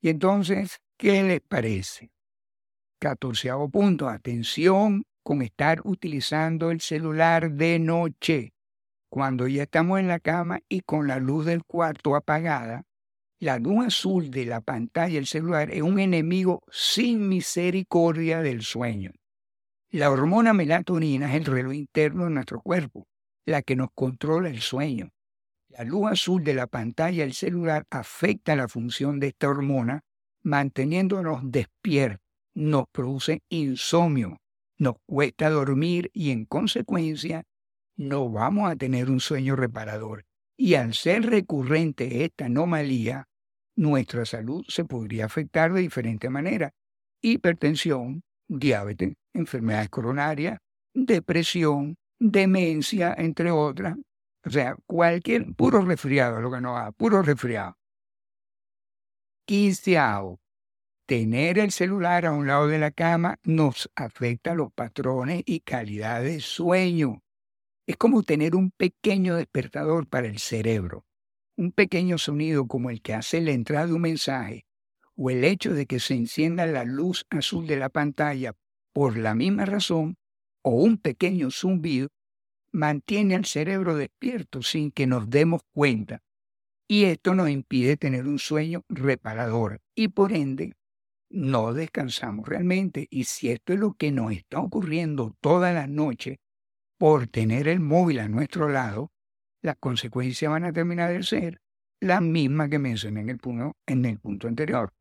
Y 0.00 0.08
entonces, 0.08 0.80
¿qué 0.96 1.22
les 1.22 1.40
parece? 1.42 2.10
Catorceavo 3.02 3.68
punto, 3.68 4.08
atención 4.08 5.02
con 5.24 5.42
estar 5.42 5.80
utilizando 5.82 6.70
el 6.70 6.80
celular 6.80 7.50
de 7.50 7.80
noche. 7.80 8.52
Cuando 9.10 9.48
ya 9.48 9.64
estamos 9.64 9.98
en 9.98 10.06
la 10.06 10.20
cama 10.20 10.60
y 10.68 10.82
con 10.82 11.08
la 11.08 11.18
luz 11.18 11.44
del 11.44 11.64
cuarto 11.64 12.14
apagada, 12.14 12.84
la 13.40 13.58
luz 13.58 13.86
azul 13.86 14.30
de 14.30 14.46
la 14.46 14.60
pantalla 14.60 15.16
del 15.16 15.26
celular 15.26 15.72
es 15.72 15.82
un 15.82 15.98
enemigo 15.98 16.62
sin 16.70 17.28
misericordia 17.28 18.40
del 18.40 18.62
sueño. 18.62 19.10
La 19.90 20.08
hormona 20.08 20.52
melatonina 20.52 21.28
es 21.28 21.40
el 21.40 21.46
reloj 21.46 21.74
interno 21.74 22.26
de 22.26 22.30
nuestro 22.30 22.60
cuerpo, 22.60 23.08
la 23.44 23.62
que 23.62 23.74
nos 23.74 23.88
controla 23.96 24.48
el 24.48 24.60
sueño. 24.60 25.10
La 25.70 25.82
luz 25.82 26.12
azul 26.12 26.44
de 26.44 26.54
la 26.54 26.68
pantalla 26.68 27.24
del 27.24 27.34
celular 27.34 27.84
afecta 27.90 28.54
la 28.54 28.68
función 28.68 29.18
de 29.18 29.26
esta 29.26 29.48
hormona, 29.48 30.02
manteniéndonos 30.44 31.40
despiertos. 31.42 32.21
Nos 32.54 32.84
produce 32.92 33.40
insomnio, 33.48 34.38
nos 34.78 34.96
cuesta 35.06 35.48
dormir 35.48 36.10
y 36.12 36.30
en 36.30 36.44
consecuencia 36.44 37.44
no 37.96 38.30
vamos 38.30 38.70
a 38.70 38.76
tener 38.76 39.10
un 39.10 39.20
sueño 39.20 39.56
reparador. 39.56 40.24
Y 40.56 40.74
al 40.74 40.94
ser 40.94 41.26
recurrente 41.26 42.24
esta 42.24 42.46
anomalía, 42.46 43.26
nuestra 43.76 44.24
salud 44.26 44.64
se 44.68 44.84
podría 44.84 45.26
afectar 45.26 45.72
de 45.72 45.80
diferente 45.80 46.28
manera. 46.28 46.72
Hipertensión, 47.22 48.22
diabetes, 48.48 49.14
enfermedades 49.32 49.88
coronarias, 49.88 50.58
depresión, 50.92 51.96
demencia, 52.18 53.14
entre 53.16 53.50
otras. 53.50 53.96
O 54.44 54.50
sea, 54.50 54.76
cualquier, 54.86 55.54
puro 55.54 55.80
resfriado, 55.82 56.40
lo 56.40 56.50
que 56.50 56.60
no 56.60 56.76
haga, 56.76 56.92
puro 56.92 57.22
resfriado. 57.22 57.76
Quinceavo, 59.46 60.40
tener 61.06 61.58
el 61.58 61.72
celular 61.72 62.26
a 62.26 62.32
un 62.32 62.46
lado 62.46 62.68
de 62.68 62.78
la 62.78 62.90
cama 62.90 63.38
nos 63.44 63.90
afecta 63.96 64.54
los 64.54 64.72
patrones 64.72 65.42
y 65.46 65.60
calidad 65.60 66.22
de 66.22 66.40
sueño. 66.40 67.22
Es 67.86 67.96
como 67.96 68.22
tener 68.22 68.54
un 68.54 68.70
pequeño 68.70 69.36
despertador 69.36 70.06
para 70.08 70.28
el 70.28 70.38
cerebro. 70.38 71.04
Un 71.56 71.72
pequeño 71.72 72.18
sonido 72.18 72.66
como 72.66 72.90
el 72.90 73.02
que 73.02 73.14
hace 73.14 73.40
la 73.40 73.50
entrada 73.52 73.86
de 73.86 73.92
un 73.94 74.02
mensaje 74.02 74.64
o 75.16 75.30
el 75.30 75.44
hecho 75.44 75.74
de 75.74 75.86
que 75.86 76.00
se 76.00 76.14
encienda 76.14 76.66
la 76.66 76.84
luz 76.84 77.26
azul 77.30 77.66
de 77.66 77.76
la 77.76 77.88
pantalla 77.88 78.54
por 78.92 79.16
la 79.16 79.34
misma 79.34 79.66
razón 79.66 80.16
o 80.62 80.70
un 80.70 80.96
pequeño 80.96 81.50
zumbido 81.50 82.08
mantiene 82.72 83.34
al 83.34 83.44
cerebro 83.44 83.96
despierto 83.96 84.62
sin 84.62 84.90
que 84.90 85.06
nos 85.06 85.28
demos 85.28 85.62
cuenta. 85.72 86.22
Y 86.88 87.04
esto 87.04 87.34
nos 87.34 87.50
impide 87.50 87.96
tener 87.96 88.26
un 88.26 88.38
sueño 88.38 88.82
reparador 88.88 89.80
y 89.94 90.08
por 90.08 90.32
ende 90.32 90.74
no 91.32 91.72
descansamos 91.72 92.48
realmente. 92.48 93.06
Y 93.10 93.24
si 93.24 93.50
esto 93.50 93.72
es 93.72 93.80
lo 93.80 93.94
que 93.94 94.12
nos 94.12 94.32
está 94.32 94.60
ocurriendo 94.60 95.36
toda 95.40 95.72
la 95.72 95.86
noche 95.86 96.40
por 96.98 97.26
tener 97.26 97.68
el 97.68 97.80
móvil 97.80 98.20
a 98.20 98.28
nuestro 98.28 98.68
lado, 98.68 99.10
las 99.62 99.76
consecuencias 99.78 100.50
van 100.50 100.64
a 100.64 100.72
terminar 100.72 101.12
de 101.12 101.22
ser 101.22 101.60
las 102.00 102.20
mismas 102.20 102.68
que 102.68 102.78
mencioné 102.78 103.20
en 103.20 103.30
el 103.30 103.38
punto, 103.38 103.76
en 103.86 104.04
el 104.04 104.18
punto 104.18 104.48
anterior. 104.48 104.92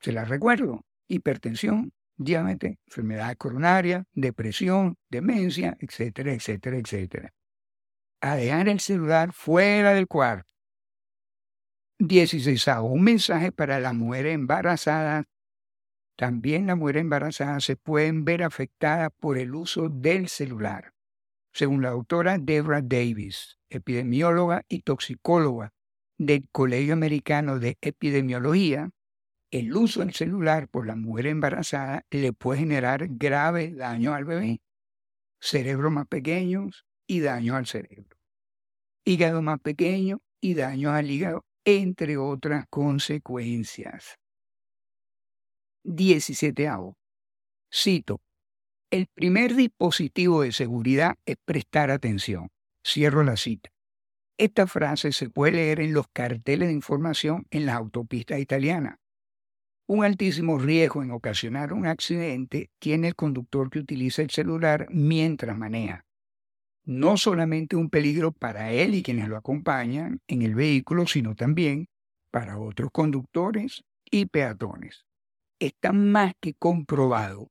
Se 0.00 0.12
las 0.12 0.28
recuerdo. 0.28 0.82
Hipertensión, 1.08 1.92
diabetes, 2.16 2.76
enfermedad 2.86 3.36
coronaria, 3.36 4.04
depresión, 4.12 4.96
demencia, 5.10 5.76
etcétera, 5.80 6.32
etcétera, 6.32 6.78
etcétera. 6.78 7.34
A 8.20 8.36
dejar 8.36 8.68
el 8.68 8.80
celular 8.80 9.32
fuera 9.32 9.92
del 9.92 10.06
cuarto. 10.06 10.48
16. 12.00 12.66
Un 12.82 13.02
mensaje 13.02 13.52
para 13.52 13.78
las 13.78 13.94
mujeres 13.94 14.34
embarazadas. 14.34 15.26
También 16.16 16.66
las 16.66 16.78
mujeres 16.78 17.02
embarazadas 17.02 17.64
se 17.64 17.76
pueden 17.76 18.24
ver 18.24 18.42
afectadas 18.42 19.10
por 19.20 19.36
el 19.36 19.54
uso 19.54 19.90
del 19.90 20.28
celular. 20.28 20.94
Según 21.52 21.82
la 21.82 21.90
doctora 21.90 22.38
Deborah 22.38 22.80
Davis, 22.80 23.58
epidemióloga 23.68 24.64
y 24.66 24.80
toxicóloga 24.80 25.74
del 26.16 26.48
Colegio 26.50 26.94
Americano 26.94 27.58
de 27.58 27.76
Epidemiología, 27.82 28.90
el 29.50 29.76
uso 29.76 30.00
del 30.00 30.14
celular 30.14 30.68
por 30.68 30.86
la 30.86 30.96
mujer 30.96 31.26
embarazada 31.26 32.06
le 32.10 32.32
puede 32.32 32.60
generar 32.60 33.08
grave 33.10 33.74
daño 33.74 34.14
al 34.14 34.24
bebé, 34.24 34.62
cerebro 35.38 35.90
más 35.90 36.06
pequeños 36.06 36.86
y 37.06 37.20
daño 37.20 37.56
al 37.56 37.66
cerebro, 37.66 38.16
hígado 39.04 39.42
más 39.42 39.60
pequeño 39.60 40.22
y 40.40 40.54
daño 40.54 40.92
al 40.92 41.10
hígado 41.10 41.44
entre 41.64 42.16
otras 42.16 42.66
consecuencias. 42.70 44.18
17. 45.84 46.68
Cito. 47.72 48.20
El 48.90 49.06
primer 49.06 49.54
dispositivo 49.54 50.42
de 50.42 50.52
seguridad 50.52 51.14
es 51.24 51.36
prestar 51.44 51.90
atención. 51.90 52.48
Cierro 52.84 53.22
la 53.22 53.36
cita. 53.36 53.70
Esta 54.38 54.66
frase 54.66 55.12
se 55.12 55.28
puede 55.28 55.52
leer 55.52 55.80
en 55.80 55.92
los 55.92 56.06
carteles 56.12 56.68
de 56.68 56.74
información 56.74 57.46
en 57.50 57.66
las 57.66 57.76
autopistas 57.76 58.40
italianas. 58.40 58.96
Un 59.86 60.04
altísimo 60.04 60.58
riesgo 60.58 61.02
en 61.02 61.10
ocasionar 61.10 61.72
un 61.72 61.86
accidente 61.86 62.70
tiene 62.78 63.08
el 63.08 63.16
conductor 63.16 63.70
que 63.70 63.80
utiliza 63.80 64.22
el 64.22 64.30
celular 64.30 64.86
mientras 64.90 65.56
maneja 65.56 66.04
no 66.84 67.16
solamente 67.16 67.76
un 67.76 67.90
peligro 67.90 68.32
para 68.32 68.72
él 68.72 68.94
y 68.94 69.02
quienes 69.02 69.28
lo 69.28 69.36
acompañan 69.36 70.20
en 70.26 70.42
el 70.42 70.54
vehículo, 70.54 71.06
sino 71.06 71.34
también 71.34 71.88
para 72.30 72.58
otros 72.58 72.90
conductores 72.92 73.82
y 74.10 74.26
peatones. 74.26 75.04
Está 75.58 75.92
más 75.92 76.32
que 76.40 76.54
comprobado 76.54 77.48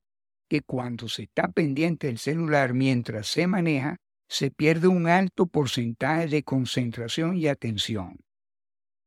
que 0.50 0.62
cuando 0.62 1.08
se 1.08 1.24
está 1.24 1.48
pendiente 1.50 2.08
del 2.08 2.18
celular 2.18 2.74
mientras 2.74 3.28
se 3.28 3.46
maneja, 3.46 3.98
se 4.28 4.52
pierde 4.52 4.88
un 4.88 5.08
alto 5.08 5.46
porcentaje 5.46 6.28
de 6.28 6.44
concentración 6.44 7.38
y 7.38 7.48
atención. 7.48 8.18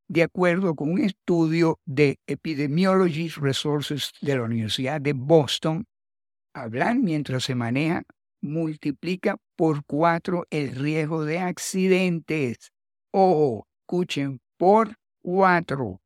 De 0.09 0.23
acuerdo 0.23 0.75
con 0.75 0.93
un 0.93 1.01
estudio 1.01 1.81
de 1.85 2.19
Epidemiology 2.27 3.29
Resources 3.29 4.13
de 4.21 4.37
la 4.37 4.43
Universidad 4.43 5.01
de 5.01 5.15
Boston, 5.15 5.87
hablar 6.55 6.99
mientras 6.99 7.45
se 7.45 7.55
maneja 7.55 8.03
multiplica 8.43 9.39
por 9.57 9.85
cuatro 9.85 10.47
el 10.51 10.75
riesgo 10.75 11.25
de 11.25 11.39
accidentes. 11.39 12.73
Ojo, 13.13 13.67
escuchen, 13.81 14.41
por 14.59 14.97
cuatro. 15.23 16.01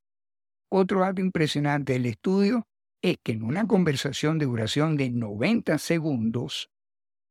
Otro 0.71 1.01
dato 1.01 1.21
impresionante 1.21 1.95
del 1.95 2.07
estudio 2.07 2.67
es 3.03 3.17
que 3.23 3.33
en 3.33 3.43
una 3.43 3.67
conversación 3.67 4.39
de 4.39 4.47
duración 4.47 4.97
de 4.97 5.11
90 5.11 5.79
segundos, 5.79 6.71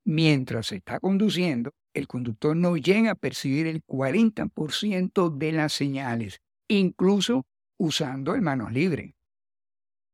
mientras 0.06 0.68
se 0.68 0.78
está 0.78 1.00
conduciendo, 1.00 1.72
el 1.94 2.08
conductor 2.08 2.56
no 2.56 2.76
llega 2.76 3.12
a 3.12 3.16
percibir 3.16 3.68
el 3.68 3.84
40% 3.86 5.30
de 5.30 5.52
las 5.52 5.74
señales, 5.74 6.42
incluso 6.68 7.46
usando 7.78 8.36
el 8.36 8.42
manos 8.42 8.72
libre. 8.72 9.16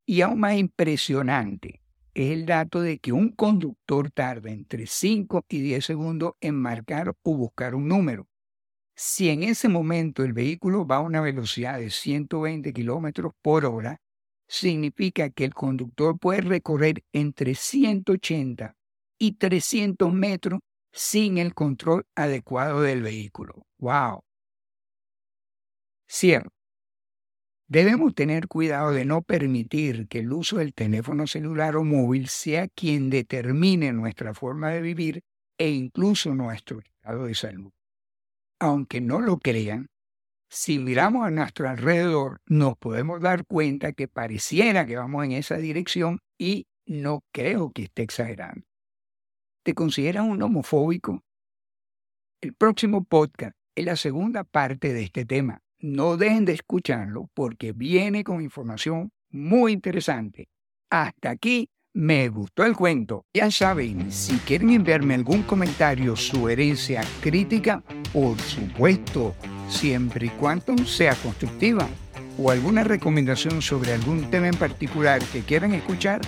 Y 0.06 0.22
aún 0.22 0.40
más 0.40 0.58
impresionante, 0.58 1.81
es 2.14 2.32
el 2.32 2.46
dato 2.46 2.82
de 2.82 3.00
que 3.00 3.12
un 3.12 3.30
conductor 3.30 4.12
tarda 4.12 4.52
entre 4.52 4.88
5 4.88 5.46
y 5.50 5.62
10 5.62 5.86
segundos 5.86 6.34
en 6.42 6.56
marcar 6.56 7.16
o 7.24 7.36
buscar 7.36 7.76
un 7.76 7.88
número. 7.88 8.28
Si 8.96 9.30
en 9.30 9.44
ese 9.44 9.70
momento 9.70 10.24
el 10.24 10.34
vehículo 10.34 10.86
va 10.86 10.98
a 10.98 11.02
una 11.02 11.22
velocidad 11.22 11.80
de 11.80 11.90
120 11.90 12.74
kilómetros 12.74 13.34
por 13.42 13.66
hora, 13.66 14.00
significa 14.48 15.30
que 15.30 15.46
el 15.46 15.54
conductor 15.54 16.20
puede 16.20 16.42
recorrer 16.42 17.04
entre 17.14 17.56
180 17.56 18.76
y 19.18 19.34
300 19.34 20.14
metros 20.14 20.60
sin 20.92 21.38
el 21.38 21.54
control 21.54 22.06
adecuado 22.16 22.82
del 22.82 23.02
vehículo. 23.02 23.66
¡Wow! 23.80 24.24
Cierto. 26.08 26.61
Debemos 27.72 28.14
tener 28.14 28.50
cuidado 28.50 28.92
de 28.92 29.06
no 29.06 29.22
permitir 29.22 30.10
que 30.10 30.20
el 30.20 30.34
uso 30.34 30.58
del 30.58 30.74
teléfono 30.74 31.26
celular 31.26 31.78
o 31.78 31.86
móvil 31.86 32.28
sea 32.28 32.68
quien 32.68 33.10
determine 33.10 33.94
nuestra 33.94 34.34
forma 34.34 34.72
de 34.72 34.82
vivir 34.82 35.24
e 35.58 35.70
incluso 35.70 36.36
nuestro 36.36 36.82
estado 36.82 37.28
de 37.28 37.34
salud. 37.34 37.72
Aunque 38.60 39.00
no 39.00 39.22
lo 39.22 39.38
crean, 39.38 39.88
si 40.50 40.80
miramos 40.80 41.26
a 41.26 41.32
nuestro 41.32 41.70
alrededor, 41.70 42.42
nos 42.46 42.78
podemos 42.78 43.22
dar 43.22 43.46
cuenta 43.46 43.94
que 43.94 44.10
pareciera 44.10 44.86
que 44.86 44.98
vamos 44.98 45.24
en 45.24 45.32
esa 45.32 45.56
dirección 45.56 46.20
y 46.38 46.68
no 46.86 47.22
creo 47.32 47.72
que 47.72 47.84
esté 47.84 48.02
exagerando. 48.04 48.68
¿Te 49.64 49.74
consideras 49.74 50.26
un 50.26 50.42
homofóbico? 50.44 51.24
El 52.42 52.54
próximo 52.54 53.06
podcast 53.06 53.56
es 53.76 53.86
la 53.86 53.96
segunda 53.96 54.44
parte 54.44 54.92
de 54.92 55.04
este 55.04 55.24
tema 55.24 55.62
no 55.82 56.18
dejen 56.18 56.46
de 56.46 56.54
escucharlo 56.54 57.30
porque 57.34 57.74
viene 57.74 58.24
con 58.24 58.42
información 58.42 59.12
muy 59.30 59.74
interesante. 59.74 60.48
Hasta 60.90 61.32
aquí 61.32 61.70
me 61.94 62.30
gustó 62.30 62.64
el 62.64 62.76
cuento. 62.76 63.26
Ya 63.34 63.52
saben, 63.52 64.12
si 64.12 64.38
quieren 64.40 64.70
enviarme 64.70 65.16
algún 65.16 65.44
comentario, 65.44 66.16
sugerencia, 66.16 67.02
crítica, 67.22 67.84
por 68.14 68.40
supuesto, 68.40 69.36
siempre 69.68 70.28
y 70.28 70.30
cuando 70.30 70.78
sea 70.86 71.16
constructiva, 71.16 71.88
o 72.38 72.50
alguna 72.50 72.84
recomendación 72.84 73.62
sobre 73.62 73.94
algún 73.94 74.30
tema 74.32 74.48
en 74.48 74.56
particular 74.56 75.22
que 75.34 75.42
quieran 75.42 75.74
escuchar, 75.74 76.22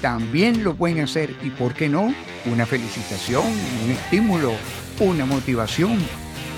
también 0.00 0.64
lo 0.64 0.74
pueden 0.74 1.00
hacer 1.00 1.34
y, 1.42 1.50
¿por 1.50 1.74
qué 1.74 1.88
no? 1.88 2.14
Una 2.50 2.64
felicitación, 2.64 3.44
un 3.84 3.90
estímulo, 3.90 4.52
una 5.00 5.26
motivación. 5.26 5.98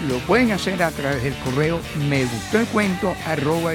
Lo 0.09 0.19
pueden 0.21 0.51
hacer 0.51 0.83
a 0.83 0.91
través 0.91 1.23
del 1.23 1.35
correo 1.45 1.81
me 2.09 2.25
gustó 2.25 2.59
el 2.59 2.67
cuento 2.67 3.15
arroba. 3.27 3.75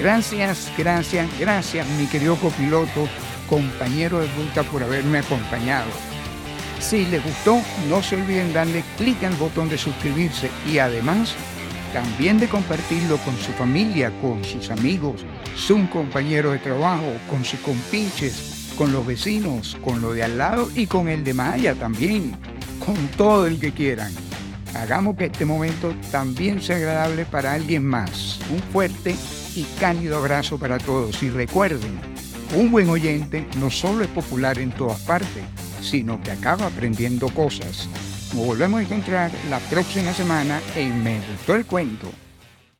Gracias, 0.00 0.72
gracias, 0.78 1.28
gracias, 1.38 1.86
mi 1.98 2.06
querido 2.06 2.36
copiloto, 2.36 3.06
compañero 3.48 4.20
de 4.20 4.28
ruta, 4.34 4.62
por 4.62 4.82
haberme 4.82 5.18
acompañado. 5.18 5.90
Si 6.80 7.04
les 7.06 7.22
gustó, 7.22 7.60
no 7.88 8.02
se 8.02 8.16
olviden 8.16 8.52
darle 8.52 8.82
clic 8.96 9.22
al 9.24 9.34
botón 9.34 9.68
de 9.68 9.78
suscribirse 9.78 10.50
y 10.70 10.78
además 10.78 11.34
también 11.92 12.40
de 12.40 12.48
compartirlo 12.48 13.18
con 13.18 13.36
su 13.36 13.52
familia, 13.52 14.10
con 14.20 14.42
sus 14.42 14.70
amigos, 14.70 15.24
su 15.54 15.88
compañero 15.90 16.50
de 16.50 16.58
trabajo, 16.58 17.12
con 17.30 17.44
sus 17.44 17.60
compinches, 17.60 18.72
con 18.76 18.92
los 18.92 19.06
vecinos, 19.06 19.76
con 19.84 20.00
lo 20.00 20.12
de 20.12 20.24
al 20.24 20.38
lado 20.38 20.68
y 20.74 20.86
con 20.86 21.08
el 21.08 21.22
de 21.22 21.34
Maya 21.34 21.74
también, 21.74 22.36
con 22.84 22.96
todo 23.16 23.46
el 23.46 23.58
que 23.58 23.72
quieran. 23.72 24.12
Hagamos 24.74 25.16
que 25.16 25.26
este 25.26 25.44
momento 25.44 25.94
también 26.10 26.60
sea 26.60 26.76
agradable 26.76 27.24
para 27.24 27.52
alguien 27.52 27.84
más. 27.84 28.40
Un 28.50 28.60
fuerte 28.72 29.14
y 29.54 29.62
cálido 29.78 30.18
abrazo 30.18 30.58
para 30.58 30.78
todos. 30.78 31.22
Y 31.22 31.30
recuerden, 31.30 31.98
un 32.56 32.70
buen 32.70 32.88
oyente 32.88 33.46
no 33.58 33.70
solo 33.70 34.04
es 34.04 34.10
popular 34.10 34.58
en 34.58 34.72
todas 34.72 35.00
partes, 35.00 35.44
sino 35.80 36.20
que 36.22 36.32
acaba 36.32 36.66
aprendiendo 36.66 37.28
cosas. 37.28 37.88
Nos 38.34 38.46
volvemos 38.46 38.80
a 38.80 38.82
encontrar 38.82 39.30
la 39.48 39.60
próxima 39.60 40.12
semana 40.12 40.60
en 40.74 41.02
Me 41.04 41.20
Gustó 41.30 41.54
el 41.54 41.66
Cuento. 41.66 42.10